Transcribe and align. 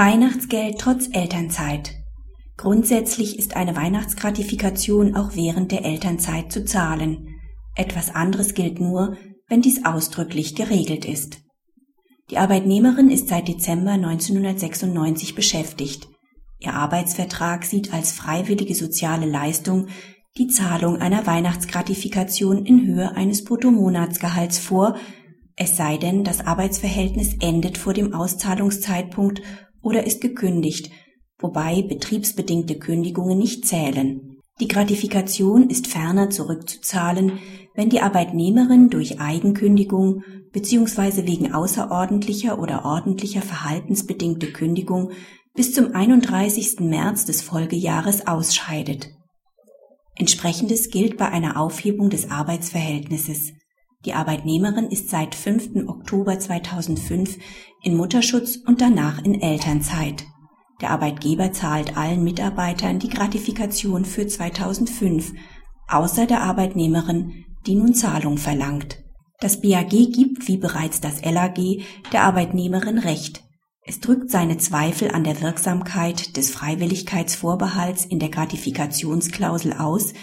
Weihnachtsgeld 0.00 0.78
trotz 0.78 1.10
Elternzeit. 1.12 1.92
Grundsätzlich 2.56 3.38
ist 3.38 3.54
eine 3.54 3.76
Weihnachtsgratifikation 3.76 5.14
auch 5.14 5.32
während 5.34 5.72
der 5.72 5.84
Elternzeit 5.84 6.50
zu 6.50 6.64
zahlen. 6.64 7.28
Etwas 7.76 8.14
anderes 8.14 8.54
gilt 8.54 8.80
nur, 8.80 9.18
wenn 9.46 9.60
dies 9.60 9.84
ausdrücklich 9.84 10.54
geregelt 10.54 11.04
ist. 11.04 11.42
Die 12.30 12.38
Arbeitnehmerin 12.38 13.10
ist 13.10 13.28
seit 13.28 13.46
Dezember 13.46 13.90
1996 13.90 15.34
beschäftigt. 15.34 16.08
Ihr 16.60 16.72
Arbeitsvertrag 16.72 17.66
sieht 17.66 17.92
als 17.92 18.12
freiwillige 18.12 18.74
soziale 18.74 19.26
Leistung 19.26 19.88
die 20.38 20.46
Zahlung 20.46 20.96
einer 20.96 21.26
Weihnachtsgratifikation 21.26 22.64
in 22.64 22.86
Höhe 22.86 23.14
eines 23.16 23.44
Bruttomonatsgehalts 23.44 24.60
vor, 24.60 24.96
es 25.56 25.76
sei 25.76 25.98
denn, 25.98 26.24
das 26.24 26.46
Arbeitsverhältnis 26.46 27.34
endet 27.38 27.76
vor 27.76 27.92
dem 27.92 28.14
Auszahlungszeitpunkt 28.14 29.42
oder 29.82 30.06
ist 30.06 30.20
gekündigt, 30.20 30.90
wobei 31.38 31.82
betriebsbedingte 31.82 32.78
Kündigungen 32.78 33.38
nicht 33.38 33.66
zählen. 33.66 34.36
Die 34.60 34.68
Gratifikation 34.68 35.70
ist 35.70 35.86
ferner 35.86 36.28
zurückzuzahlen, 36.28 37.38
wenn 37.74 37.88
die 37.88 38.02
Arbeitnehmerin 38.02 38.90
durch 38.90 39.20
Eigenkündigung 39.20 40.22
bzw. 40.52 41.26
wegen 41.26 41.52
außerordentlicher 41.54 42.58
oder 42.58 42.84
ordentlicher 42.84 43.40
verhaltensbedingte 43.40 44.52
Kündigung 44.52 45.12
bis 45.54 45.72
zum 45.72 45.94
31. 45.94 46.80
März 46.80 47.24
des 47.24 47.40
Folgejahres 47.40 48.26
ausscheidet. 48.26 49.08
Entsprechendes 50.16 50.90
gilt 50.90 51.16
bei 51.16 51.28
einer 51.28 51.58
Aufhebung 51.58 52.10
des 52.10 52.30
Arbeitsverhältnisses. 52.30 53.52
Die 54.06 54.14
Arbeitnehmerin 54.14 54.86
ist 54.86 55.10
seit 55.10 55.34
5. 55.34 55.86
Oktober 55.86 56.38
2005 56.38 57.36
in 57.82 57.96
Mutterschutz 57.96 58.56
und 58.56 58.80
danach 58.80 59.22
in 59.22 59.42
Elternzeit. 59.42 60.24
Der 60.80 60.90
Arbeitgeber 60.90 61.52
zahlt 61.52 61.98
allen 61.98 62.24
Mitarbeitern 62.24 62.98
die 62.98 63.10
Gratifikation 63.10 64.06
für 64.06 64.26
2005, 64.26 65.34
außer 65.86 66.26
der 66.26 66.40
Arbeitnehmerin, 66.40 67.44
die 67.66 67.74
nun 67.74 67.92
Zahlung 67.92 68.38
verlangt. 68.38 69.04
Das 69.38 69.60
BAG 69.60 69.90
gibt, 69.90 70.48
wie 70.48 70.56
bereits 70.56 71.02
das 71.02 71.22
LAG, 71.22 71.58
der 72.12 72.22
Arbeitnehmerin 72.22 72.98
Recht. 72.98 73.42
Es 73.82 74.00
drückt 74.00 74.30
seine 74.30 74.56
Zweifel 74.56 75.10
an 75.10 75.24
der 75.24 75.42
Wirksamkeit 75.42 76.38
des 76.38 76.50
Freiwilligkeitsvorbehalts 76.50 78.06
in 78.06 78.18
der 78.18 78.30
Gratifikationsklausel 78.30 79.74
aus, 79.74 80.14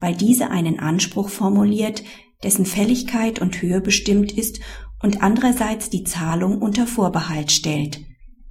weil 0.00 0.14
diese 0.14 0.50
einen 0.50 0.78
Anspruch 0.78 1.28
formuliert, 1.28 2.02
dessen 2.42 2.66
Fälligkeit 2.66 3.40
und 3.40 3.60
Höhe 3.62 3.80
bestimmt 3.80 4.32
ist 4.32 4.60
und 5.02 5.22
andererseits 5.22 5.90
die 5.90 6.04
Zahlung 6.04 6.60
unter 6.60 6.86
Vorbehalt 6.86 7.52
stellt. 7.52 8.00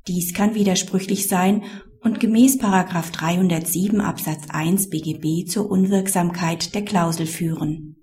Dies 0.07 0.33
kann 0.33 0.55
widersprüchlich 0.55 1.27
sein 1.27 1.63
und 2.01 2.19
gemäß 2.19 2.59
307 2.59 3.99
Absatz 3.99 4.43
1 4.49 4.89
BGB 4.89 5.49
zur 5.49 5.69
Unwirksamkeit 5.69 6.75
der 6.75 6.85
Klausel 6.85 7.25
führen. 7.25 7.95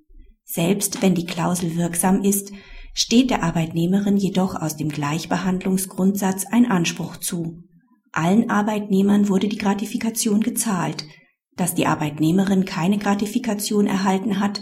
Selbst 0.45 1.03
wenn 1.03 1.15
die 1.15 1.25
Klausel 1.25 1.77
wirksam 1.77 2.23
ist, 2.23 2.53
steht 2.95 3.31
der 3.31 3.43
Arbeitnehmerin 3.43 4.17
jedoch 4.17 4.55
aus 4.61 4.77
dem 4.77 4.89
Gleichbehandlungsgrundsatz 4.89 6.47
ein 6.51 6.71
Anspruch 6.71 7.17
zu. 7.17 7.63
Allen 8.11 8.51
Arbeitnehmern 8.51 9.29
wurde 9.29 9.49
die 9.49 9.57
Gratifikation 9.57 10.41
gezahlt. 10.41 11.05
Dass 11.57 11.75
die 11.75 11.87
Arbeitnehmerin 11.87 12.65
keine 12.65 12.99
Gratifikation 12.99 13.87
erhalten 13.87 14.41
hat, 14.41 14.61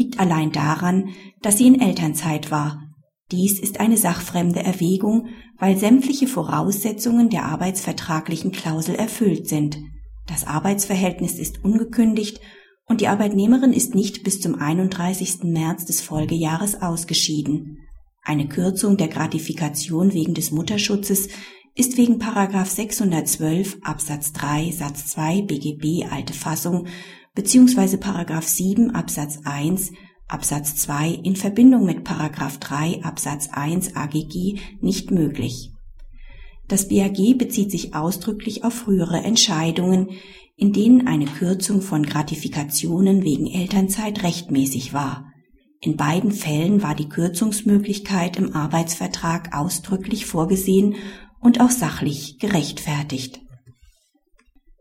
liegt 0.00 0.18
allein 0.18 0.50
daran, 0.50 1.10
dass 1.42 1.58
sie 1.58 1.66
in 1.66 1.78
Elternzeit 1.78 2.50
war. 2.50 2.82
Dies 3.30 3.60
ist 3.60 3.80
eine 3.80 3.98
sachfremde 3.98 4.60
Erwägung, 4.60 5.28
weil 5.58 5.76
sämtliche 5.76 6.26
Voraussetzungen 6.26 7.28
der 7.28 7.44
arbeitsvertraglichen 7.44 8.50
Klausel 8.50 8.94
erfüllt 8.94 9.46
sind. 9.46 9.78
Das 10.26 10.46
Arbeitsverhältnis 10.46 11.38
ist 11.38 11.62
ungekündigt 11.62 12.40
und 12.86 13.02
die 13.02 13.08
Arbeitnehmerin 13.08 13.74
ist 13.74 13.94
nicht 13.94 14.24
bis 14.24 14.40
zum 14.40 14.54
31. 14.54 15.44
März 15.44 15.84
des 15.84 16.00
Folgejahres 16.00 16.80
ausgeschieden. 16.80 17.76
Eine 18.22 18.48
Kürzung 18.48 18.96
der 18.96 19.08
Gratifikation 19.08 20.14
wegen 20.14 20.32
des 20.32 20.50
Mutterschutzes 20.50 21.28
ist 21.74 21.98
wegen 21.98 22.18
Paragraph 22.18 22.70
612 22.70 23.78
Absatz 23.82 24.32
3 24.32 24.72
Satz 24.72 25.08
2 25.08 25.42
BGB 25.42 26.10
alte 26.10 26.32
Fassung 26.32 26.86
beziehungsweise 27.34 27.98
Paragraph 27.98 28.46
7 28.46 28.90
Absatz 28.94 29.40
1 29.44 29.92
Absatz 30.28 30.76
2 30.76 31.08
in 31.24 31.34
Verbindung 31.34 31.84
mit 31.84 32.04
Paragraph 32.04 32.58
3 32.58 33.02
Absatz 33.02 33.48
1 33.50 33.96
AGG 33.96 34.60
nicht 34.80 35.10
möglich. 35.10 35.72
Das 36.68 36.86
BAG 36.88 37.36
bezieht 37.36 37.72
sich 37.72 37.94
ausdrücklich 37.94 38.62
auf 38.62 38.74
frühere 38.74 39.18
Entscheidungen, 39.24 40.10
in 40.56 40.72
denen 40.72 41.08
eine 41.08 41.24
Kürzung 41.24 41.82
von 41.82 42.04
Gratifikationen 42.06 43.24
wegen 43.24 43.48
Elternzeit 43.48 44.22
rechtmäßig 44.22 44.92
war. 44.92 45.32
In 45.80 45.96
beiden 45.96 46.30
Fällen 46.30 46.82
war 46.82 46.94
die 46.94 47.08
Kürzungsmöglichkeit 47.08 48.36
im 48.36 48.54
Arbeitsvertrag 48.54 49.56
ausdrücklich 49.56 50.26
vorgesehen 50.26 50.94
und 51.40 51.60
auch 51.60 51.70
sachlich 51.70 52.38
gerechtfertigt. 52.38 53.40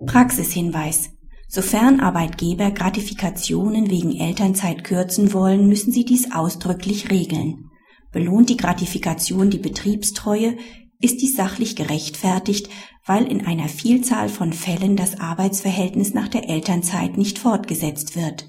Praxishinweis. 0.06 1.10
Sofern 1.52 2.00
Arbeitgeber 2.00 2.70
Gratifikationen 2.70 3.90
wegen 3.90 4.16
Elternzeit 4.16 4.84
kürzen 4.84 5.34
wollen, 5.34 5.68
müssen 5.68 5.92
sie 5.92 6.06
dies 6.06 6.32
ausdrücklich 6.32 7.10
regeln. 7.10 7.72
Belohnt 8.12 8.50
die 8.50 8.58
Gratifikation 8.58 9.50
die 9.50 9.58
Betriebstreue, 9.58 10.58
ist 11.02 11.24
dies 11.24 11.36
sachlich 11.36 11.76
gerechtfertigt, 11.76 12.70
weil 13.04 13.26
in 13.26 13.48
einer 13.48 13.68
Vielzahl 13.68 14.30
von 14.30 14.54
Fällen 14.54 14.96
das 14.96 15.20
Arbeitsverhältnis 15.20 16.14
nach 16.14 16.28
der 16.28 16.48
Elternzeit 16.48 17.18
nicht 17.18 17.40
fortgesetzt 17.40 18.16
wird. 18.16 18.48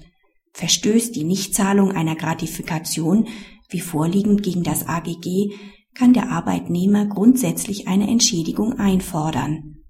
Verstößt 0.53 1.15
die 1.15 1.23
Nichtzahlung 1.23 1.93
einer 1.93 2.15
Gratifikation, 2.15 3.29
wie 3.69 3.79
vorliegend 3.79 4.43
gegen 4.43 4.61
das 4.61 4.87
AGG, 4.87 5.55
kann 5.95 6.13
der 6.13 6.29
Arbeitnehmer 6.29 7.07
grundsätzlich 7.07 7.87
eine 7.87 8.07
Entschädigung 8.07 8.77
einfordern. 8.77 9.80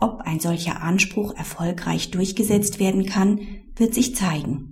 Ob 0.00 0.22
ein 0.22 0.40
solcher 0.40 0.82
Anspruch 0.82 1.34
erfolgreich 1.34 2.10
durchgesetzt 2.10 2.80
werden 2.80 3.04
kann, 3.06 3.40
wird 3.76 3.94
sich 3.94 4.16
zeigen. 4.16 4.69